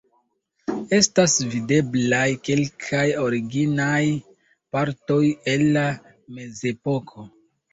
[0.97, 4.01] Estas videblaj kelkaj originaj
[4.77, 5.21] partoj
[5.55, 5.85] el la
[6.41, 7.29] mezepoko.